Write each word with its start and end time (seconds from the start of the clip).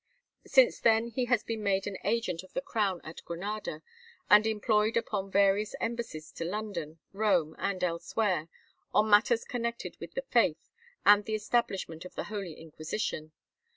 "Since 0.47 0.79
then 0.79 1.09
he 1.09 1.25
has 1.25 1.43
been 1.43 1.61
made 1.61 1.85
an 1.85 1.95
agent 2.03 2.41
of 2.41 2.53
the 2.53 2.61
Crown 2.61 3.01
at 3.03 3.23
Granada, 3.23 3.83
and 4.31 4.47
employed 4.47 4.97
upon 4.97 5.29
various 5.29 5.75
embassies 5.79 6.31
to 6.31 6.43
London, 6.43 6.97
Rome, 7.13 7.55
and 7.59 7.83
elsewhere, 7.83 8.49
on 8.95 9.11
matters 9.11 9.45
connected 9.45 9.95
with 9.99 10.15
the 10.15 10.23
faith 10.23 10.71
and 11.05 11.25
the 11.25 11.35
establishment 11.35 12.03
of 12.03 12.15
the 12.15 12.23
Holy 12.33 12.53
Inquisition. 12.53 13.31